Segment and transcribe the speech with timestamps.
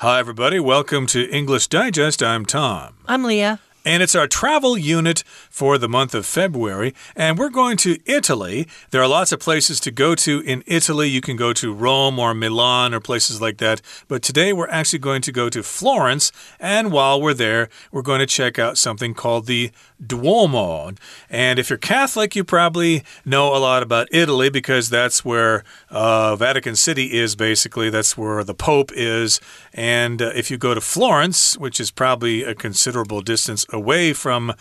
[0.00, 0.60] Hi, everybody.
[0.60, 2.22] Welcome to English Digest.
[2.22, 2.96] I'm Tom.
[3.08, 3.60] I'm Leah.
[3.86, 6.92] And it's our travel unit for the month of February.
[7.14, 8.66] And we're going to Italy.
[8.90, 11.08] There are lots of places to go to in Italy.
[11.08, 13.80] You can go to Rome or Milan or places like that.
[14.08, 16.32] But today we're actually going to go to Florence.
[16.58, 19.70] And while we're there, we're going to check out something called the
[20.04, 20.92] Duomo.
[21.30, 26.34] And if you're Catholic, you probably know a lot about Italy because that's where uh,
[26.34, 27.88] Vatican City is basically.
[27.88, 29.40] That's where the Pope is.
[29.72, 34.54] And uh, if you go to Florence, which is probably a considerable distance away from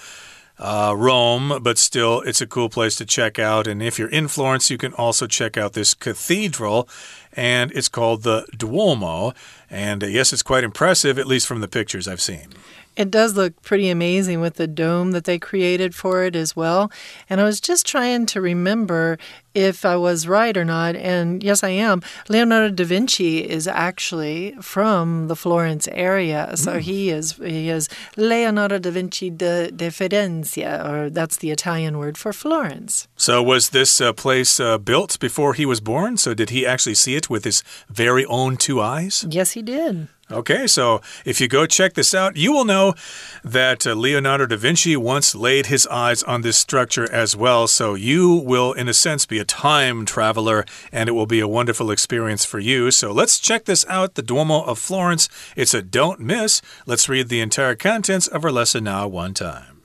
[0.58, 3.68] uh, Rome, but still, it's a cool place to check out.
[3.68, 6.88] And if you're in Florence, you can also check out this cathedral,
[7.34, 9.34] and it's called the Duomo.
[9.70, 12.50] And uh, yes, it's quite impressive, at least from the pictures I've seen.
[12.96, 16.92] It does look pretty amazing with the dome that they created for it as well.
[17.30, 19.18] And I was just trying to remember
[19.56, 20.96] if I was right or not.
[20.96, 22.02] And yes, I am.
[22.30, 26.52] Leonardo da Vinci is actually from the Florence area.
[26.56, 26.82] So mm.
[26.82, 32.18] he is he is Leonardo da Vinci de, de Firenze, or that's the Italian word
[32.18, 33.08] for Florence.
[33.16, 36.18] So was this uh, place uh, built before he was born?
[36.18, 39.26] So did he actually see it with his very own two eyes?
[39.30, 40.08] Yes, he did.
[40.32, 42.96] Okay, so if you go check this out, you will know
[43.44, 47.68] that uh, Leonardo da Vinci once laid his eyes on this structure as well.
[47.68, 51.48] So you will, in a sense, be a time traveler, and it will be a
[51.48, 52.90] wonderful experience for you.
[52.90, 55.30] So let's check this out the Duomo of Florence.
[55.56, 56.60] It's a don't miss.
[56.88, 59.84] Let's read the entire contents of our lesson now, one time.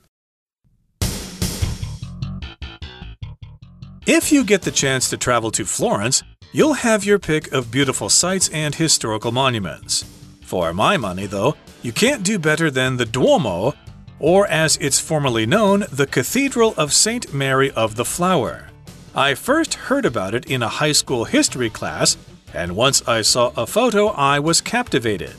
[4.07, 8.09] If you get the chance to travel to Florence, you'll have your pick of beautiful
[8.09, 10.03] sights and historical monuments.
[10.51, 13.73] For my money, though, you can't do better than the Duomo,
[14.19, 17.33] or as it's formally known, the Cathedral of St.
[17.33, 18.67] Mary of the Flower.
[19.15, 22.17] I first heard about it in a high school history class,
[22.53, 25.37] and once I saw a photo, I was captivated.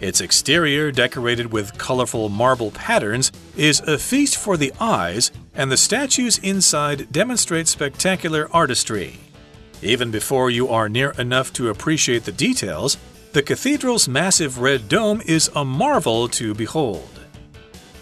[0.00, 5.76] Its exterior, decorated with colorful marble patterns, is a feast for the eyes, and the
[5.76, 9.20] statues inside demonstrate spectacular artistry.
[9.82, 12.98] Even before you are near enough to appreciate the details,
[13.38, 17.20] the cathedral's massive red dome is a marvel to behold.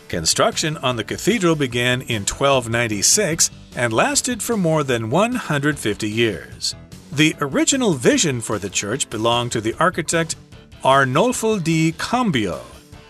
[0.09, 6.75] Construction on the cathedral began in 1296 and lasted for more than 150 years.
[7.13, 10.37] The original vision for the church belonged to the architect
[10.83, 12.63] Arnolfo di Cambio.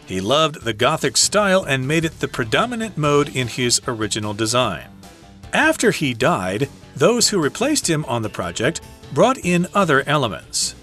[0.05, 4.89] He loved the Gothic style and made it the predominant mode in his original design.
[5.53, 8.81] After he died, those who replaced him on the project
[9.15, 10.75] brought in other elements.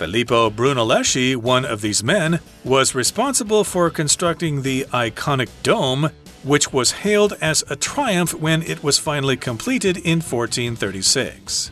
[0.00, 6.08] Filippo Brunelleschi, one of these men, was responsible for constructing the iconic dome,
[6.42, 11.70] which was hailed as a triumph when it was finally completed in 1436.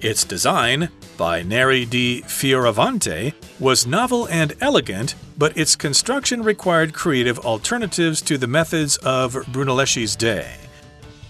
[0.00, 7.38] Its design, by Neri di Fioravanti, was novel and elegant, but its construction required creative
[7.38, 10.56] alternatives to the methods of Brunelleschi's day.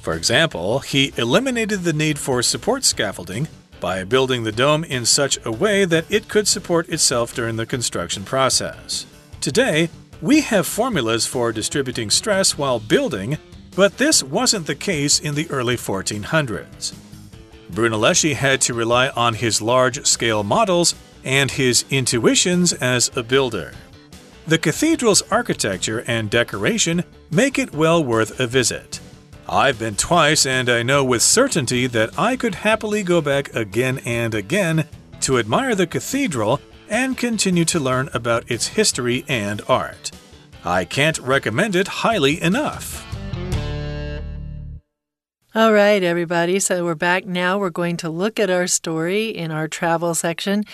[0.03, 3.47] For example, he eliminated the need for support scaffolding
[3.86, 7.64] by building the dome in such a way that it could support itself during the
[7.64, 9.06] construction process.
[9.41, 9.88] Today,
[10.20, 13.38] we have formulas for distributing stress while building,
[13.76, 16.94] but this wasn't the case in the early 1400s.
[17.70, 23.72] Brunelleschi had to rely on his large scale models and his intuitions as a builder.
[24.48, 28.98] The cathedral's architecture and decoration make it well worth a visit.
[29.49, 34.01] I've been twice, and I know with certainty that I could happily go back again
[34.05, 34.89] and again
[35.21, 40.11] to admire the cathedral and continue to learn about its history and art.
[40.65, 43.06] I can't recommend it highly enough.
[45.56, 46.61] All right, everybody.
[46.61, 47.59] So we're back now.
[47.59, 50.65] We're going to look at our story in our travel section.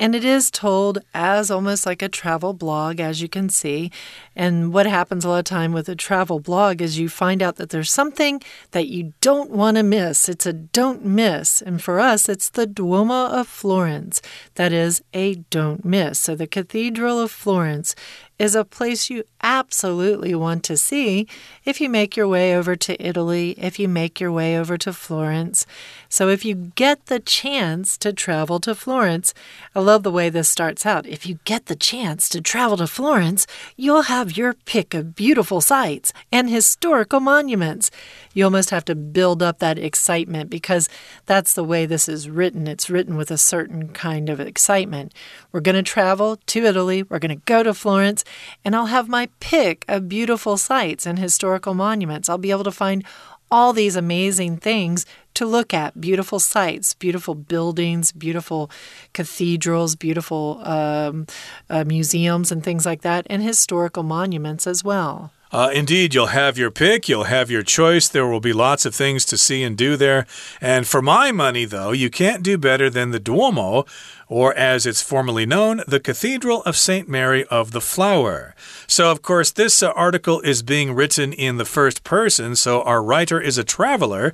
[0.00, 3.92] And it is told as almost like a travel blog, as you can see.
[4.34, 7.54] And what happens a lot of time with a travel blog is you find out
[7.54, 8.42] that there's something
[8.72, 10.28] that you don't want to miss.
[10.28, 11.62] It's a don't miss.
[11.62, 14.20] And for us, it's the Duomo of Florence.
[14.56, 16.18] That is a don't miss.
[16.18, 17.94] So the Cathedral of Florence
[18.38, 21.26] is a place you absolutely want to see
[21.64, 24.92] if you make your way over to Italy, if you make your way over to
[24.92, 25.66] Florence.
[26.08, 29.34] So, if you get the chance to travel to Florence,
[29.74, 31.06] I love the way this starts out.
[31.06, 33.46] If you get the chance to travel to Florence,
[33.76, 37.90] you'll have your pick of beautiful sights and historical monuments.
[38.34, 40.88] You almost have to build up that excitement because
[41.26, 42.66] that's the way this is written.
[42.66, 45.12] It's written with a certain kind of excitement.
[45.50, 48.24] We're going to travel to Italy, we're going to go to Florence,
[48.64, 52.28] and I'll have my pick of beautiful sights and historical monuments.
[52.28, 53.04] I'll be able to find
[53.52, 55.04] all these amazing things
[55.34, 58.70] to look at beautiful sights, beautiful buildings, beautiful
[59.12, 61.26] cathedrals, beautiful um,
[61.68, 65.32] uh, museums, and things like that, and historical monuments as well.
[65.52, 68.08] Uh, indeed, you'll have your pick, you'll have your choice.
[68.08, 70.26] There will be lots of things to see and do there.
[70.62, 73.84] And for my money, though, you can't do better than the Duomo,
[74.28, 77.06] or as it's formally known, the Cathedral of St.
[77.06, 78.54] Mary of the Flower.
[78.86, 83.02] So, of course, this uh, article is being written in the first person, so our
[83.02, 84.32] writer is a traveler,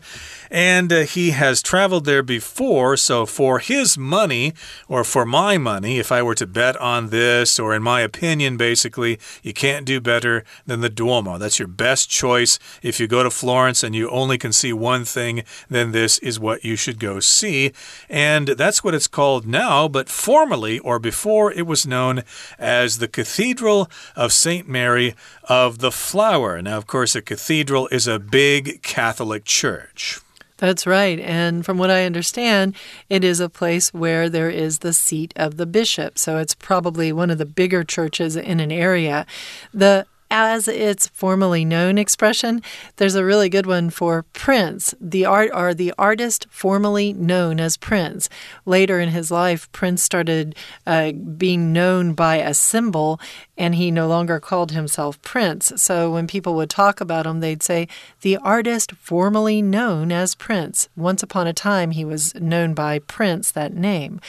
[0.50, 2.96] and uh, he has traveled there before.
[2.96, 4.54] So, for his money,
[4.88, 8.56] or for my money, if I were to bet on this, or in my opinion,
[8.56, 11.38] basically, you can't do better than the Duomo.
[11.38, 12.58] That's your best choice.
[12.82, 16.40] If you go to Florence and you only can see one thing, then this is
[16.40, 17.72] what you should go see.
[18.08, 22.22] And that's what it's called now but formerly or before it was known
[22.58, 24.68] as the Cathedral of St.
[24.68, 26.60] Mary of the Flower.
[26.62, 30.20] Now, of course, a cathedral is a big Catholic church.
[30.58, 31.20] That's right.
[31.20, 32.74] And from what I understand,
[33.08, 36.18] it is a place where there is the seat of the bishop.
[36.18, 39.24] So it's probably one of the bigger churches in an area.
[39.72, 42.62] The as its formally known expression,
[42.96, 47.76] there's a really good one for Prince, the art or the artist formerly known as
[47.76, 48.28] Prince.
[48.66, 50.54] Later in his life, Prince started
[50.86, 53.20] uh, being known by a symbol,
[53.56, 55.72] and he no longer called himself Prince.
[55.76, 57.88] So when people would talk about him, they'd say
[58.20, 60.88] the artist formerly known as Prince.
[60.96, 64.20] Once upon a time, he was known by Prince, that name.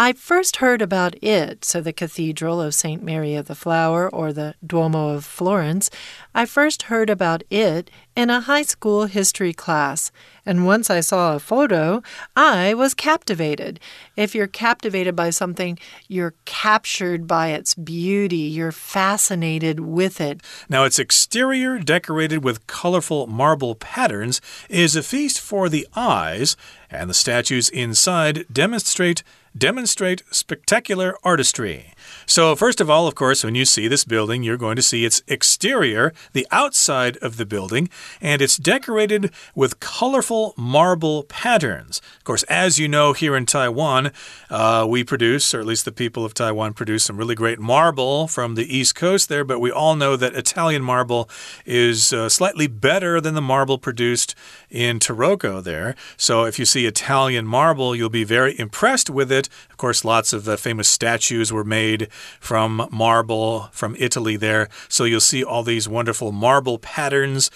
[0.00, 3.02] I first heard about it, so the Cathedral of St.
[3.02, 5.90] Mary of the Flower or the Duomo of Florence.
[6.32, 10.12] I first heard about it in a high school history class,
[10.48, 12.02] and once I saw a photo,
[12.34, 13.78] I was captivated.
[14.16, 15.78] If you're captivated by something,
[16.08, 20.40] you're captured by its beauty, you're fascinated with it.
[20.70, 24.40] Now, its exterior, decorated with colorful marble patterns,
[24.70, 26.56] is a feast for the eyes,
[26.90, 29.22] and the statues inside demonstrate
[29.56, 31.92] demonstrate spectacular artistry.
[32.26, 35.04] So, first of all, of course, when you see this building, you're going to see
[35.04, 37.88] its exterior, the outside of the building,
[38.20, 42.00] and it's decorated with colorful marble patterns.
[42.18, 44.12] Of course, as you know, here in Taiwan,
[44.50, 48.28] uh, we produce, or at least the people of Taiwan produce, some really great marble
[48.28, 51.28] from the East Coast there, but we all know that Italian marble
[51.64, 54.34] is uh, slightly better than the marble produced
[54.70, 55.96] in Taroko there.
[56.16, 59.48] So, if you see Italian marble, you'll be very impressed with it.
[59.70, 61.97] Of course, lots of uh, famous statues were made
[62.40, 64.68] from marble from Italy there.
[64.88, 67.50] So you'll see all these wonderful marble patterns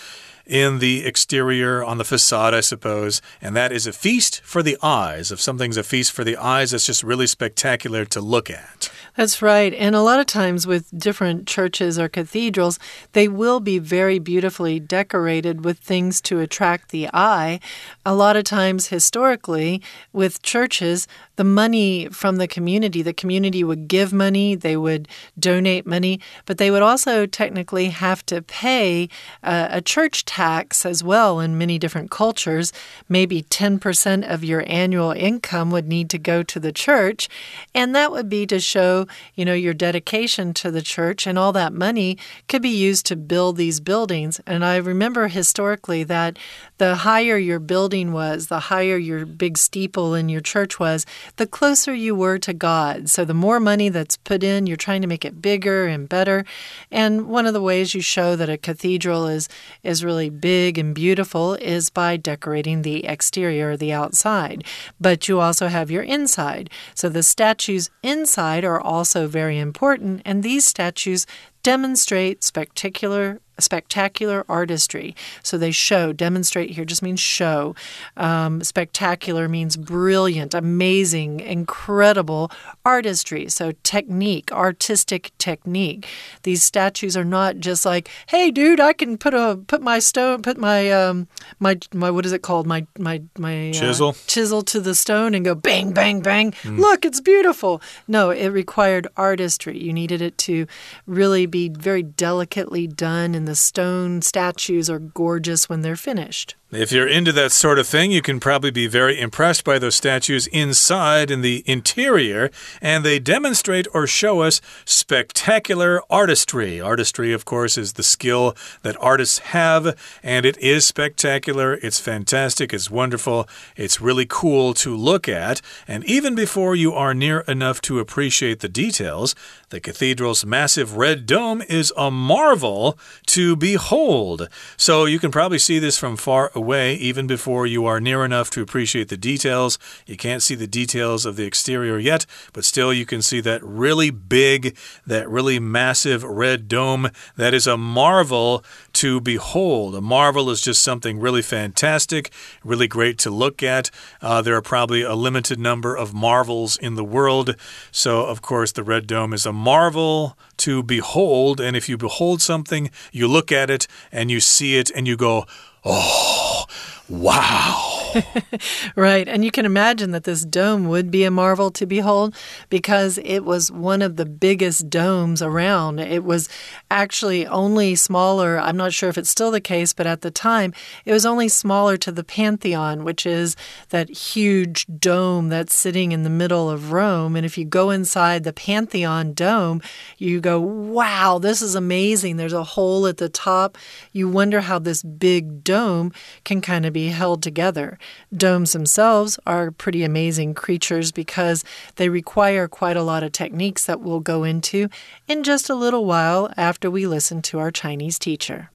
[0.47, 3.23] in the exterior, on the facade, I suppose.
[3.41, 5.31] And that is a feast for the eyes.
[5.31, 8.91] If something's a feast for the eyes, it's just really spectacular to look at.
[9.15, 9.75] That's right.
[9.75, 12.79] And a lot of times with different churches or cathedrals,
[13.13, 17.61] they will be very beautifully decorated with things to attract the eye.
[18.07, 19.83] A lot of times, historically,
[20.15, 21.07] with churches,
[21.37, 26.57] the money from the community, the community would give money, they would donate money, but
[26.57, 29.11] they would also technically have to pay
[29.43, 32.73] uh, a church tax as well in many different cultures.
[33.11, 37.29] Maybe 10% of your annual income would need to go to the church,
[37.75, 39.02] and that would be to show
[39.35, 42.19] you know, your dedication to the church and all that money
[42.49, 44.41] could be used to build these buildings.
[44.47, 46.39] And I remember historically that
[46.83, 51.07] the higher your building was, the higher your big steeple in your church was,
[51.37, 53.09] the closer you were to God.
[53.09, 56.45] So the more money that's put in, you're trying to make it bigger and better.
[56.91, 59.49] And one of the ways you show that a cathedral is
[59.85, 64.65] is really big and beautiful is by decorating the exterior, the outside.
[65.01, 66.69] But you also have your inside.
[66.97, 71.29] So the statues inside are also very important, and these statues
[71.63, 75.15] demonstrate spectacular spectacular artistry.
[75.43, 77.75] So they show, demonstrate here just means show.
[78.17, 82.51] Um, spectacular means brilliant, amazing, incredible
[82.85, 83.49] artistry.
[83.49, 86.07] So technique, artistic technique.
[86.43, 90.43] These statues are not just like, hey, dude, I can put a put my stone,
[90.43, 91.29] put my um
[91.61, 95.35] my my what is it called, my my my uh, chisel chisel to the stone
[95.35, 96.53] and go bang bang bang.
[96.63, 96.79] Mm.
[96.79, 97.81] Look, it's beautiful.
[98.09, 99.79] No, it required artistry.
[99.79, 100.67] You needed it to
[101.07, 106.57] really be very delicately done in the the stone statues are gorgeous when they're finished.
[106.75, 109.95] If you're into that sort of thing, you can probably be very impressed by those
[109.95, 112.51] statues inside in the interior,
[112.81, 116.81] and they demonstrate or show us spectacular artistry.
[116.81, 121.75] Artistry, of course, is the skill that artists have, and it is spectacular.
[121.75, 122.73] It's fantastic.
[122.73, 123.47] It's wonderful.
[123.77, 125.61] It's really cool to look at.
[125.87, 129.35] And even before you are near enough to appreciate the details,
[129.69, 134.49] the cathedral's massive red dome is a marvel to behold.
[134.79, 138.25] So you can probably see this from far away away even before you are near
[138.25, 139.81] enough to appreciate the details.
[140.07, 143.61] You can't see the details of the exterior yet, but still you can see that
[143.65, 147.11] really big, that really massive red dome.
[147.37, 148.65] That is a marvel
[148.95, 149.97] to behold.
[149.97, 152.31] A marvel is just something really fantastic,
[152.63, 153.91] really great to look at.
[154.21, 157.57] Uh, there are probably a limited number of marvels in the world.
[157.91, 161.61] So, of course, the red dome is a marvel to behold.
[161.61, 165.17] And if you behold something, you look at it and you see it and you
[165.17, 165.45] go,
[165.85, 166.65] oh,
[167.09, 167.92] wow.
[168.97, 169.29] right.
[169.29, 172.35] And you can imagine that this dome would be a marvel to behold
[172.71, 175.99] because it was one of the biggest domes around.
[175.99, 176.49] It was
[176.91, 178.59] actually only smaller.
[178.59, 180.73] I'm not sure if it's still the case, but at the time,
[181.05, 183.57] it was only smaller to the Pantheon, which is
[183.91, 187.37] that huge dome that's sitting in the middle of Rome.
[187.37, 189.81] And if you go inside the Pantheon dome,
[190.19, 192.37] you go, wow, this is amazing.
[192.37, 193.79] There's a hole at the top.
[194.13, 196.13] You wonder how this big dome
[196.45, 197.99] can kind of be held together.
[198.32, 201.64] Domes themselves are pretty amazing creatures because
[201.96, 204.90] they require quite a lot of techniques that we'll go into
[205.28, 208.70] in just a little while after we listen to our Chinese teacher.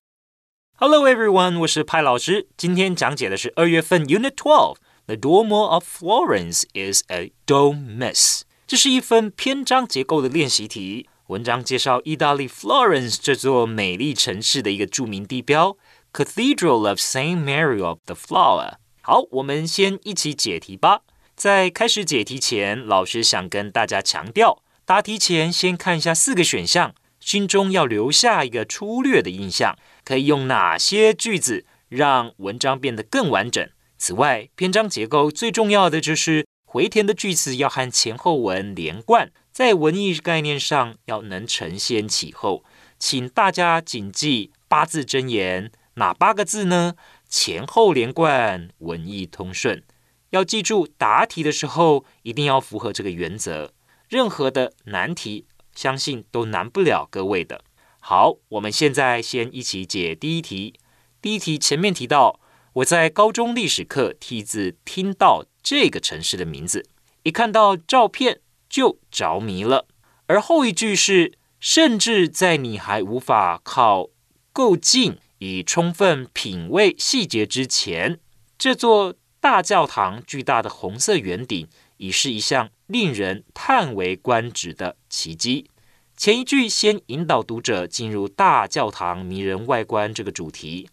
[0.76, 2.48] Hello everyone，我是派老师。
[2.56, 8.42] 今天讲解的是二月份 Unit Twelve。The Duomo of Florence is a don't miss。
[8.66, 11.08] 这是一份篇章结构的练习题。
[11.26, 15.76] 文章介绍意大利 Florence 这座美丽城市的一个着名地标
[16.12, 18.74] Cathedral of Saint Mary of the Flower。
[19.09, 21.03] 好，我们先一起解题吧。
[21.33, 33.65] 在开始解题前，老师想跟大家强调，答题前先看一下四个选项，心中要留下一个粗略的印象，可以用哪些句子让文章变得更完整。
[33.97, 42.65] 此外，篇章结构最重要的就是回填的句子要和前后文连贯，在文意概念上要能承先启后。
[42.99, 46.95] 请大家谨记八字真言，哪八个字呢？
[47.27, 49.83] 前后连贯，文意通顺。
[50.31, 53.73] 要记住，答题的时候一定要符合这个原则。
[54.09, 57.63] 任何的难题，相信都难不了各位的。
[57.99, 60.73] 好，我们现在先一起解第一题。
[61.21, 62.39] 第一题前面提到，
[62.73, 66.85] 我在高中历史课梯子听到这个城市的名字，
[67.23, 69.87] 一看到照片就着迷了。
[70.27, 74.09] 而后一句是，甚至在你还无法靠
[74.53, 75.17] 够近。
[75.39, 78.19] 以充分品味细节之前，
[78.57, 81.67] 这座大教堂巨大的红色圆顶
[81.97, 85.69] 已是一项令人叹为观止的奇迹。
[86.15, 90.89] 前一句先引导读者进入大教堂迷人外观这个主题，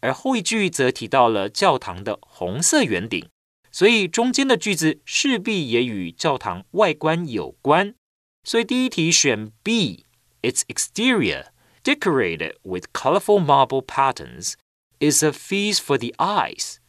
[0.00, 3.28] 而后一句则提到了教堂的红色圆顶，
[3.70, 7.94] 所以中间的句子势必也与教堂外观有关。
[8.42, 11.53] 所以第一题选 B，its exterior。
[11.83, 14.55] decorated with colorful marble patterns,
[14.99, 16.79] is a feast for the eyes,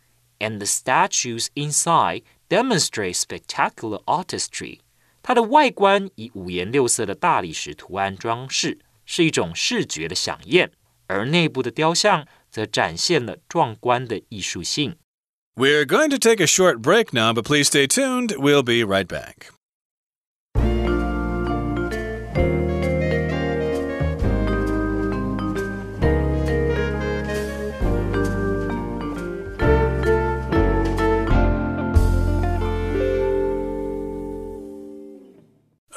[0.40, 4.80] and the statues inside demonstrate spectacular artistry.
[5.22, 10.68] 它的外观以五颜六色的大理石图案装饰，是一种视觉的飨宴；
[11.06, 14.96] 而内部的雕像则展现了壮观的艺术性。
[15.54, 18.34] We're going to take a short break now, but please stay tuned.
[18.38, 19.50] We'll be right back.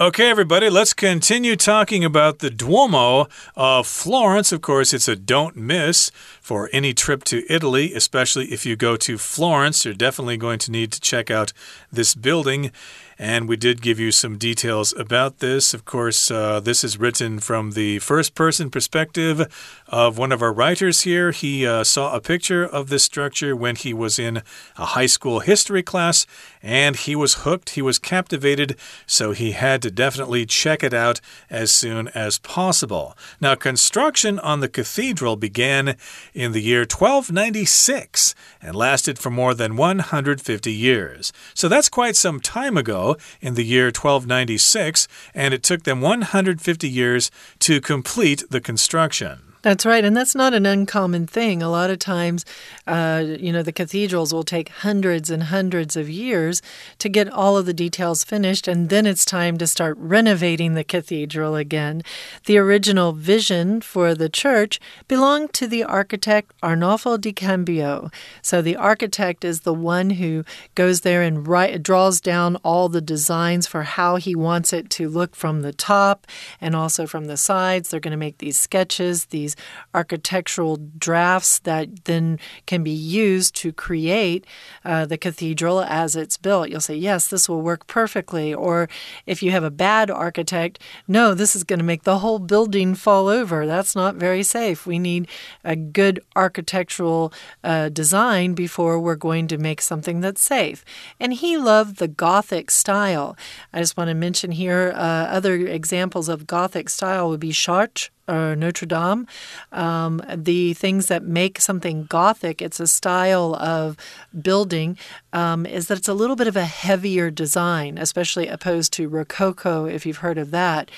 [0.00, 3.26] Okay, everybody, let's continue talking about the Duomo
[3.56, 4.52] of Florence.
[4.52, 8.96] Of course, it's a don't miss for any trip to Italy, especially if you go
[8.96, 9.84] to Florence.
[9.84, 11.52] You're definitely going to need to check out
[11.90, 12.70] this building.
[13.18, 15.74] And we did give you some details about this.
[15.74, 19.44] Of course, uh, this is written from the first person perspective
[19.88, 21.32] of one of our writers here.
[21.32, 24.42] He uh, saw a picture of this structure when he was in
[24.76, 26.26] a high school history class
[26.62, 31.20] and he was hooked, he was captivated, so he had to definitely check it out
[31.50, 33.16] as soon as possible.
[33.40, 35.96] Now, construction on the cathedral began
[36.34, 41.32] in the year 1296 and lasted for more than 150 years.
[41.54, 46.88] So that's quite some time ago in the year 1296, and it took them 150
[46.88, 47.30] years
[47.60, 49.47] to complete the construction.
[49.62, 50.04] That's right.
[50.04, 51.62] And that's not an uncommon thing.
[51.62, 52.44] A lot of times,
[52.86, 56.62] uh, you know, the cathedrals will take hundreds and hundreds of years
[56.98, 58.68] to get all of the details finished.
[58.68, 62.02] And then it's time to start renovating the cathedral again.
[62.46, 68.10] The original vision for the church belonged to the architect Arnolfo di Cambio.
[68.42, 70.44] So the architect is the one who
[70.76, 75.08] goes there and write, draws down all the designs for how he wants it to
[75.08, 76.26] look from the top
[76.60, 77.88] and also from the sides.
[77.88, 79.56] They're going to make these sketches, these these
[79.94, 84.46] architectural drafts that then can be used to create
[84.84, 86.68] uh, the cathedral as it's built.
[86.68, 88.52] You'll say, yes, this will work perfectly.
[88.52, 88.88] Or
[89.26, 92.94] if you have a bad architect, no, this is going to make the whole building
[92.94, 93.66] fall over.
[93.66, 94.86] That's not very safe.
[94.86, 95.28] We need
[95.64, 97.32] a good architectural
[97.64, 100.84] uh, design before we're going to make something that's safe.
[101.18, 103.36] And he loved the Gothic style.
[103.72, 108.10] I just want to mention here uh, other examples of Gothic style would be Chartres
[108.28, 109.26] or Notre Dame.
[109.72, 113.96] Um, the things that make something Gothic, it's a style of
[114.40, 114.98] building,
[115.32, 119.86] um, is that it's a little bit of a heavier design, especially opposed to Rococo,
[119.86, 120.90] if you've heard of that.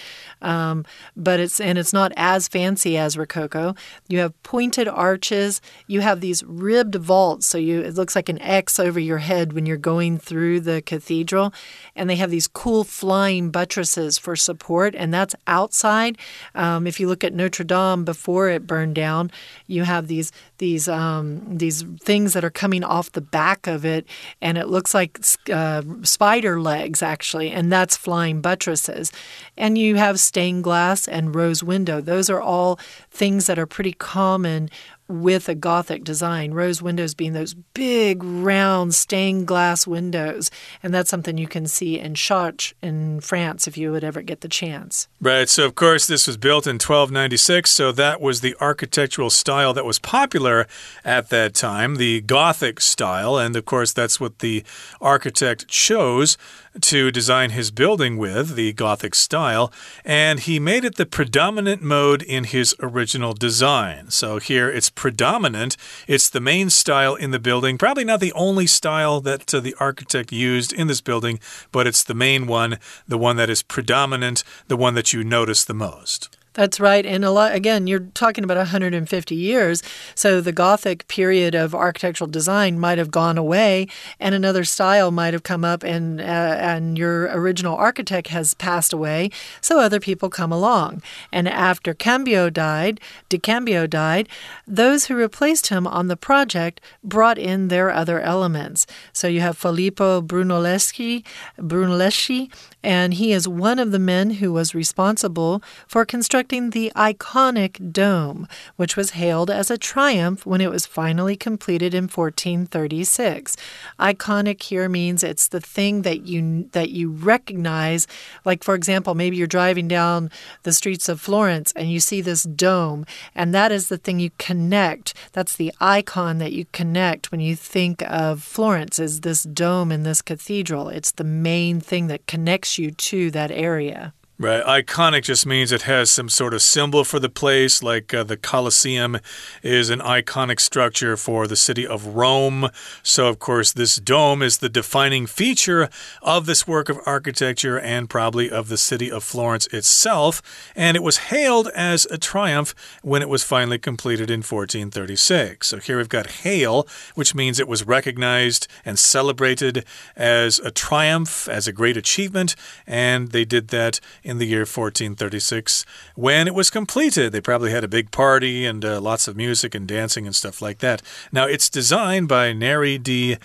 [0.42, 0.84] Um,
[1.16, 3.74] but it's and it's not as fancy as Rococo.
[4.08, 5.60] You have pointed arches.
[5.86, 9.52] You have these ribbed vaults, so you it looks like an X over your head
[9.52, 11.52] when you're going through the cathedral,
[11.94, 16.16] and they have these cool flying buttresses for support, and that's outside.
[16.54, 19.30] Um, if you look look at Notre Dame before it burned down,
[19.66, 24.06] you have these these um, these things that are coming off the back of it,
[24.40, 25.20] and it looks like
[25.52, 29.12] uh, spider legs actually, and that's flying buttresses.
[29.58, 32.00] And you have stained glass and rose window.
[32.00, 32.78] Those are all
[33.10, 34.70] things that are pretty common
[35.10, 36.52] with a Gothic design.
[36.52, 40.50] Rose windows being those big, round stained glass windows.
[40.82, 44.40] And that's something you can see in Chartres in France if you would ever get
[44.40, 45.08] the chance.
[45.20, 45.48] Right.
[45.48, 47.70] So, of course, this was built in 1296.
[47.70, 50.66] So, that was the architectural style that was popular
[51.04, 53.36] at that time, the Gothic style.
[53.36, 54.64] And, of course, that's what the
[55.00, 56.38] architect chose
[56.80, 59.72] to design his building with, the Gothic style,
[60.04, 64.10] and he made it the predominant mode in his original design.
[64.10, 68.66] So here it's predominant, it's the main style in the building, probably not the only
[68.66, 71.40] style that uh, the architect used in this building,
[71.72, 75.64] but it's the main one, the one that is predominant, the one that you notice
[75.64, 76.36] the most.
[76.54, 77.06] That's right.
[77.06, 79.84] And a lot, again, you're talking about 150 years.
[80.16, 83.86] So the Gothic period of architectural design might have gone away
[84.18, 88.92] and another style might have come up and, uh, and your original architect has passed
[88.92, 89.30] away.
[89.60, 91.02] So other people come along.
[91.30, 94.28] And after Cambio died, De Cambio died,
[94.66, 98.88] those who replaced him on the project brought in their other elements.
[99.12, 101.24] So you have Filippo Brunelleschi,
[101.56, 102.50] Brunelleschi
[102.82, 108.48] and he is one of the men who was responsible for constructing the iconic dome,
[108.76, 113.56] which was hailed as a triumph when it was finally completed in 1436.
[113.98, 118.06] Iconic here means it's the thing that you that you recognize.
[118.44, 120.30] Like for example, maybe you're driving down
[120.62, 124.30] the streets of Florence and you see this dome, and that is the thing you
[124.38, 125.12] connect.
[125.32, 130.04] That's the icon that you connect when you think of Florence is this dome in
[130.04, 130.88] this cathedral.
[130.88, 134.14] It's the main thing that connects you to that area.
[134.40, 134.64] Right.
[134.64, 138.38] Iconic just means it has some sort of symbol for the place, like uh, the
[138.38, 139.18] Colosseum
[139.62, 142.70] is an iconic structure for the city of Rome.
[143.02, 145.90] So, of course, this dome is the defining feature
[146.22, 150.40] of this work of architecture and probably of the city of Florence itself.
[150.74, 155.66] And it was hailed as a triumph when it was finally completed in 1436.
[155.66, 159.84] So, here we've got hail, which means it was recognized and celebrated
[160.16, 162.56] as a triumph, as a great achievement.
[162.86, 167.32] And they did that in the year 1436 when it was completed.
[167.32, 170.62] They probably had a big party and uh, lots of music and dancing and stuff
[170.62, 171.02] like that.
[171.32, 173.36] Now, it's designed by Neri di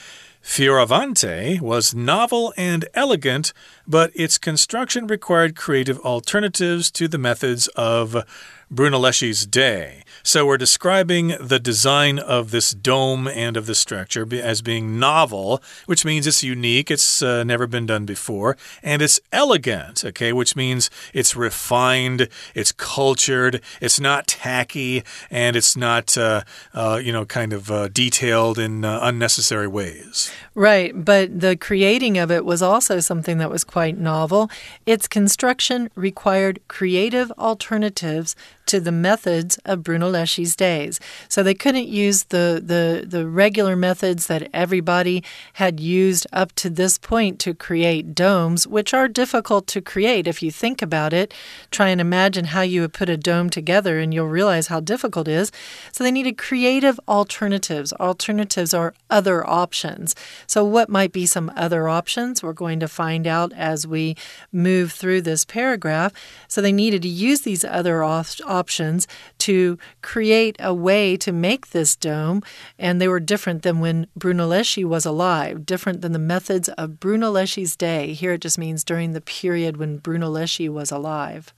[0.43, 3.51] Fioravanti was novel and elegant,
[3.87, 8.23] but its construction required creative alternatives to the methods of
[8.71, 10.03] Brunelleschi's day.
[10.27, 15.61] So we're describing the design of this dome and of the structure as being novel,
[15.85, 20.55] which means it's unique, it's uh, never been done before, and it's elegant, okay, which
[20.55, 26.41] means it's refined, it's cultured, it's not tacky, and it's not, uh,
[26.73, 30.31] uh, you know, kind of uh, detailed in uh, unnecessary ways.
[30.55, 34.49] Right, but the creating of it was also something that was quite novel.
[34.88, 38.35] Its construction required creative alternatives
[38.67, 40.99] to the methods of Brunelleschi's days.
[41.30, 45.23] So they couldn't use the, the, the regular methods that everybody
[45.54, 50.41] had used up to this point to create domes, which are difficult to create if
[50.41, 51.34] you think about it.
[51.71, 55.28] Try and imagine how you would put a dome together and you'll realize how difficult
[55.28, 55.51] it is.
[55.91, 57.93] So they needed creative alternatives.
[57.93, 60.15] Alternatives are other options.
[60.47, 62.41] So, what might be some other options?
[62.41, 64.15] We're going to find out as we
[64.51, 66.13] move through this paragraph.
[66.47, 68.15] So they needed to use these other options
[68.59, 69.07] options
[69.39, 72.41] to create a way to make this dome,
[72.79, 77.75] and they were different than when Brunelleschi was alive, different than the methods of Brunelleschi's
[77.75, 78.13] day.
[78.13, 81.53] Here it just means during the period when Brunelleschi was alive.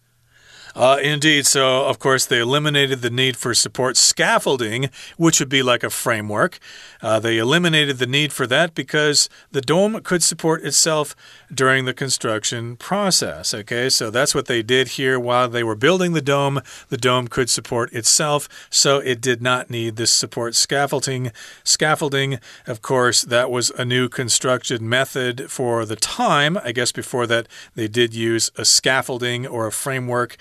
[0.77, 1.47] Uh, indeed.
[1.47, 5.89] So, of course, they eliminated the need for support scaffolding, which would be like a
[5.89, 6.59] framework.
[7.01, 11.15] Uh, they eliminated the need for that because the dome could support itself
[11.51, 13.55] during the construction process.
[13.55, 16.61] Okay, so that's what they did here while they were building the dome.
[16.89, 21.31] The dome could support itself, so it did not need this support scaffolding.
[21.63, 26.55] Scaffolding, of course, that was a new construction method for the time.
[26.63, 30.37] I guess before that, they did use a scaffolding or a framework.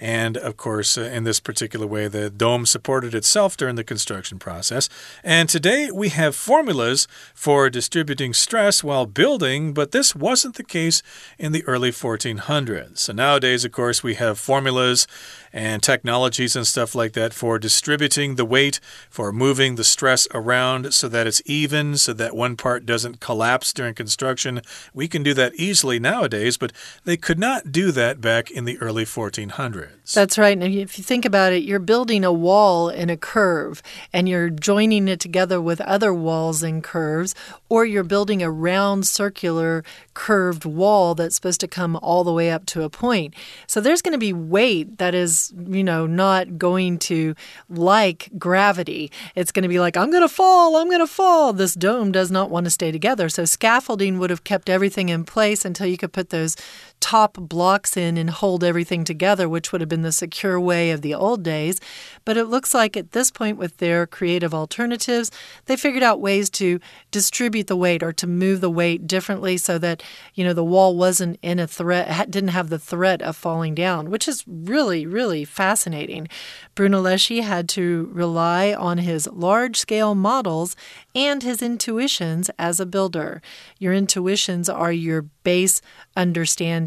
[0.00, 4.38] And of course, uh, in this particular way, the dome supported itself during the construction
[4.38, 4.88] process.
[5.22, 11.02] And today we have formulas for distributing stress while building, but this wasn't the case
[11.38, 12.96] in the early 1400s.
[12.98, 15.06] So nowadays, of course, we have formulas
[15.52, 20.94] and technologies and stuff like that for distributing the weight, for moving the stress around
[20.94, 24.62] so that it's even, so that one part doesn't collapse during construction.
[24.94, 26.72] We can do that easily nowadays, but
[27.04, 29.89] they could not do that back in the early 1400s.
[30.12, 30.58] That's right.
[30.58, 33.80] And if you think about it, you're building a wall in a curve
[34.12, 37.34] and you're joining it together with other walls and curves,
[37.68, 42.50] or you're building a round circular curved wall that's supposed to come all the way
[42.50, 43.34] up to a point.
[43.68, 47.36] So there's going to be weight that is, you know, not going to
[47.68, 49.12] like gravity.
[49.36, 51.52] It's going to be like, I'm going to fall, I'm going to fall.
[51.52, 53.28] This dome does not want to stay together.
[53.28, 56.56] So scaffolding would have kept everything in place until you could put those
[57.00, 61.02] top blocks in and hold everything together, which would have been the secure way of
[61.02, 61.80] the old days.
[62.24, 65.30] But it looks like at this point, with their creative alternatives,
[65.66, 66.78] they figured out ways to
[67.10, 70.02] distribute the weight or to move the weight differently so that,
[70.34, 74.10] you know, the wall wasn't in a threat, didn't have the threat of falling down,
[74.10, 76.28] which is really, really fascinating.
[76.76, 80.76] Brunelleschi had to rely on his large scale models
[81.14, 83.42] and his intuitions as a builder.
[83.78, 85.80] Your intuitions are your base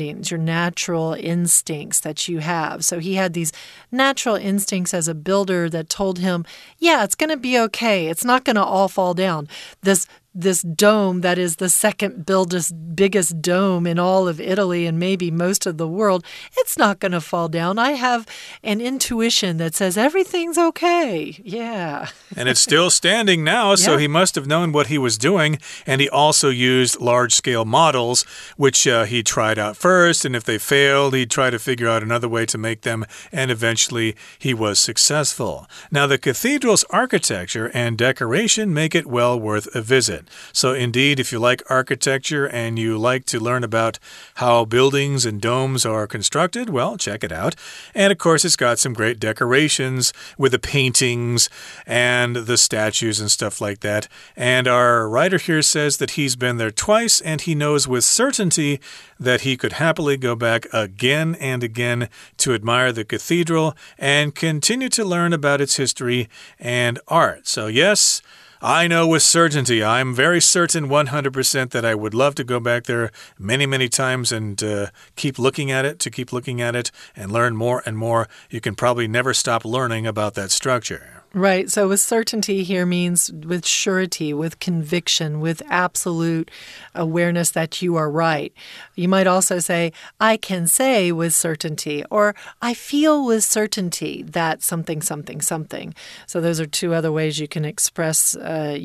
[0.10, 2.84] understandings, your natural instincts that you have.
[2.86, 3.52] So he had these
[3.92, 6.46] natural instincts as a builder that told him,
[6.78, 8.08] yeah, it's going to be okay.
[8.08, 9.48] It's not going to all fall down.
[9.82, 15.00] This this dome that is the second biggest, biggest dome in all of Italy and
[15.00, 16.26] maybe most of the world,
[16.58, 17.78] it's not going to fall down.
[17.78, 18.28] I have
[18.64, 21.40] an intuition that says everything's okay.
[21.44, 22.10] Yeah.
[22.36, 25.60] and it's still standing now, so he must have known what he was doing.
[25.86, 28.24] And he also used large scale models,
[28.58, 30.26] which uh, he tried out first.
[30.26, 33.06] And if they failed, he'd try to figure out another way to make them.
[33.32, 35.68] And eventually, he was successful.
[35.92, 40.23] Now, the cathedral's architecture and decoration make it well worth a visit.
[40.52, 44.00] So, indeed, if you like architecture and you like to learn about
[44.36, 47.56] how buildings and domes are constructed, well, check it out.
[47.94, 51.50] And of course, it's got some great decorations with the paintings
[51.86, 54.08] and the statues and stuff like that.
[54.36, 58.80] And our writer here says that he's been there twice and he knows with certainty
[59.20, 64.90] that he could happily go back again and again to admire the cathedral and continue
[64.90, 67.48] to learn about its history and art.
[67.48, 68.22] So, yes.
[68.66, 72.86] I know with certainty, I'm very certain 100% that I would love to go back
[72.86, 76.90] there many, many times and uh, keep looking at it, to keep looking at it
[77.14, 78.30] and learn more and more.
[78.50, 81.23] You can probably never stop learning about that structure.
[81.36, 81.68] Right.
[81.68, 86.52] So, with certainty here means with surety, with conviction, with absolute
[86.94, 88.54] awareness that you are right.
[88.94, 94.62] You might also say, I can say with certainty, or I feel with certainty that
[94.62, 95.96] something, something, something.
[96.28, 98.78] So, those are two other ways you can express uh,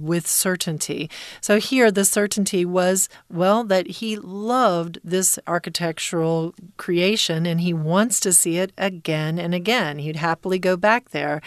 [0.00, 1.10] with certainty.
[1.42, 8.20] So, here the certainty was, well, that he loved this architectural creation and he wants
[8.20, 9.98] to see it again and again.
[9.98, 11.42] He'd happily go back there.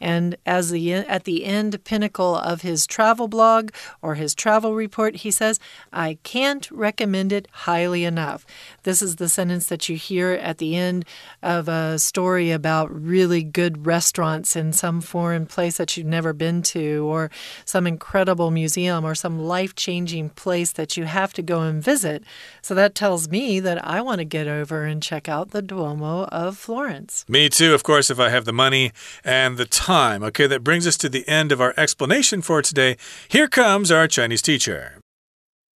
[0.00, 5.16] And as the at the end pinnacle of his travel blog or his travel report,
[5.16, 5.58] he says,
[5.92, 8.44] "I can't recommend it highly enough."
[8.83, 11.05] This is the sentence that you hear at the end
[11.41, 16.61] of a story about really good restaurants in some foreign place that you've never been
[16.63, 17.29] to, or
[17.65, 22.23] some incredible museum, or some life changing place that you have to go and visit.
[22.61, 26.25] So that tells me that I want to get over and check out the Duomo
[26.25, 27.25] of Florence.
[27.27, 28.91] Me too, of course, if I have the money
[29.23, 30.23] and the time.
[30.23, 32.97] Okay, that brings us to the end of our explanation for today.
[33.27, 34.99] Here comes our Chinese teacher.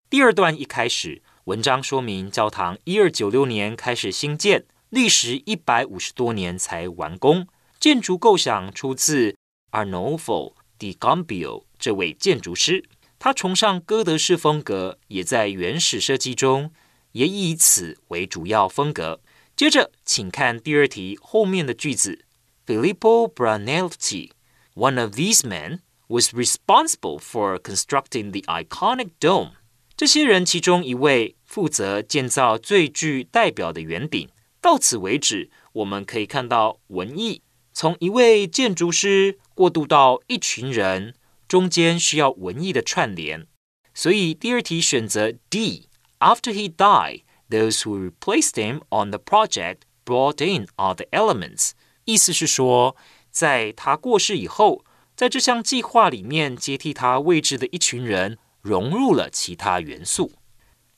[0.09, 7.46] 第二段一开始， 文章说明教堂一二九六年开始兴建，历时一百五十多年才完工。
[7.78, 9.36] 建筑构想出自
[9.70, 12.82] Arnolfo di Gambio 这位建筑师，
[13.20, 16.72] 他崇尚哥德式风格，也在原始设计中
[17.12, 19.20] 也以此为主要风格。
[19.54, 22.24] 接着，请看第二题后面的句子
[22.66, 24.32] ：Filippo Brunelleschi,
[24.74, 25.78] one of these men,
[26.08, 29.50] was responsible for constructing the iconic dome.
[29.96, 34.28] 这些人其中一位负责建造最具代表的圆顶，
[34.60, 37.40] 到此为止，我们可以看到文艺
[37.72, 41.14] 从一位建筑师过渡到一群人，
[41.48, 43.46] 中间需要文艺的串联。
[43.94, 45.88] 所以第二题选择 D。
[46.18, 51.70] After he died, those who replaced him on the project brought in all the elements。
[52.04, 52.96] 意思是说，
[53.30, 60.32] 在他过世以后，在这项计划里面接替他位置的一群人融入了其他元素。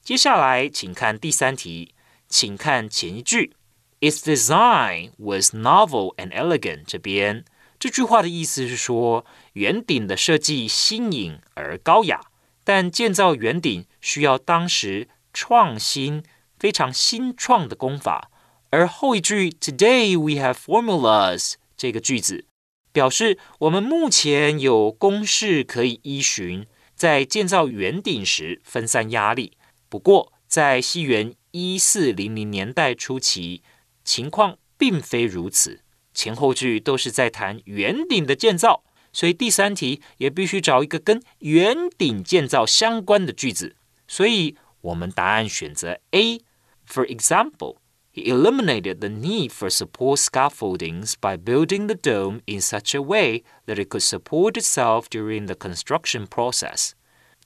[0.02, 1.94] 接下来，请看第三题，
[2.26, 3.52] 请看前一句
[4.00, 6.84] ，Its design was novel and elegant。
[6.86, 7.44] 这边
[7.78, 12.20] 这句话的意思是说，圆顶的设计新颖而高雅，
[12.64, 16.24] 但建造圆顶需要当时创新。
[16.58, 18.32] 非常新创的功法，
[18.70, 22.46] 而后一句 "Today we have formulas" 这个句子
[22.90, 26.66] 表示我们目前有公式可以依循，
[26.98, 29.56] 在建造圆顶时分散压力。
[29.88, 33.62] 不过，在西元一四零零年代初期，
[34.02, 35.82] 情况并非如此。
[36.12, 38.82] 前后句都是在谈圆顶的建造，
[39.12, 43.76] 所以第三题也必须找一个跟圆顶建造相关的句子。
[44.08, 46.40] 所以我们答案选择 A。
[46.84, 47.76] For example,
[48.13, 53.43] he eliminated the need for support scaffoldings by building the dome in such a way
[53.65, 56.91] that it could support itself during the construction process.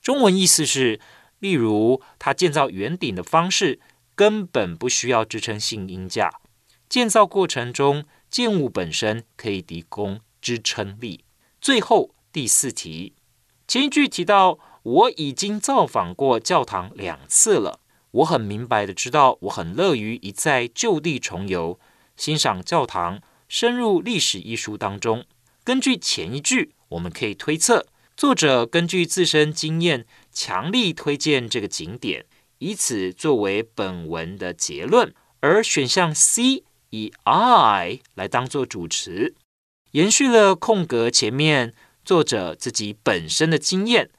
[0.02, 1.00] 中文意思是，
[1.38, 3.80] 例如他建造圆顶的方式
[4.14, 6.30] 根本不需要支撑性鹰架，
[6.88, 11.24] 建造过程中建物本身可以提供支撑力。
[11.60, 13.14] 最后第四题，
[13.66, 17.80] 前一句提到我已经造访过教堂两次了。
[18.13, 21.79] 我很明白的知道，我很乐于一再就地重游，
[22.15, 25.25] 欣赏教堂，深入历史艺术当中。
[25.63, 32.25] 根据前一句，我们可以推测，作者根据自身经验，强力推荐这个景点，
[32.59, 35.13] 以此作为本文的结论。
[35.39, 39.33] 而选项 C 以 I 来当做主词，
[39.91, 41.73] 延续了空格前面
[42.05, 44.11] 作者自己本身的经验，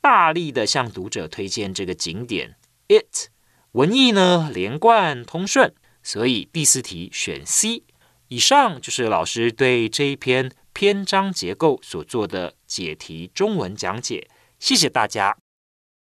[0.00, 2.56] 大力的向读者推荐这个景点。
[2.88, 3.28] It
[3.72, 7.84] 文意呢连贯通顺，所以第四题选 C。
[8.28, 15.36] 以上就是老师对这一篇篇章结构所做的解题中文讲解，谢谢大家。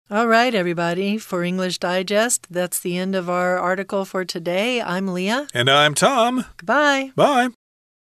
[0.08, 1.18] All right, everybody.
[1.18, 4.82] For English Digest, that's the end of our article for today.
[4.82, 5.46] I'm Leah.
[5.54, 6.44] And I'm Tom.
[6.58, 7.12] Goodbye.
[7.14, 7.52] Bye.